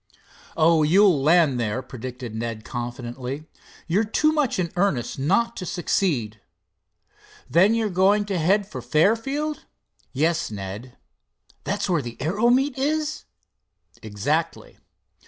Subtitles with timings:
[0.57, 3.43] "Oh, you'll land there," predicted Ned confidently.
[3.85, 6.39] "You're too much in earnest not to succeed.
[7.47, 9.65] Then you're going to head for Fairfield?"
[10.11, 10.97] "Yes, Ned."
[11.65, 13.25] "That's where the aero meet is?"
[14.01, 14.79] "Exactly."